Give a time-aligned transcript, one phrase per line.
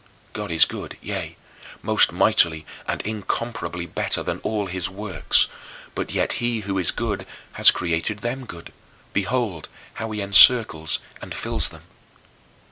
[0.33, 1.37] God is good, yea,
[1.83, 5.47] most mightily and incomparably better than all his works.
[5.93, 8.73] But yet he who is good has created them good;
[9.13, 9.67] behold
[10.01, 11.83] how he encircles and fills them.